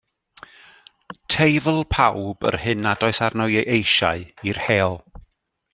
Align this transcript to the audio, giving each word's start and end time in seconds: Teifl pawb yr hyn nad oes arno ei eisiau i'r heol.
Teifl 1.33 1.77
pawb 1.95 2.47
yr 2.51 2.59
hyn 2.65 2.81
nad 2.87 3.05
oes 3.09 3.21
arno 3.27 3.47
ei 3.57 3.63
eisiau 3.75 4.25
i'r 4.53 4.63
heol. 4.69 4.99